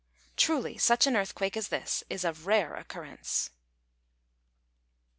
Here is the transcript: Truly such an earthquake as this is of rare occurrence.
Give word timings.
Truly 0.35 0.79
such 0.79 1.05
an 1.05 1.15
earthquake 1.15 1.55
as 1.55 1.67
this 1.67 2.03
is 2.09 2.25
of 2.25 2.47
rare 2.47 2.73
occurrence. 2.73 3.51